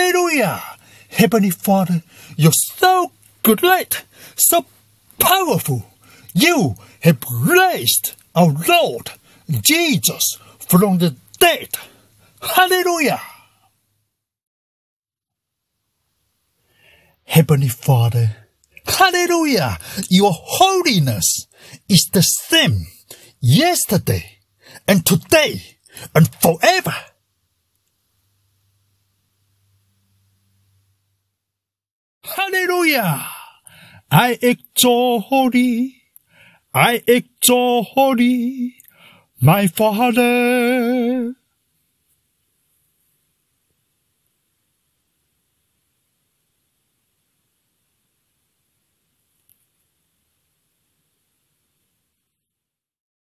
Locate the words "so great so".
2.54-4.64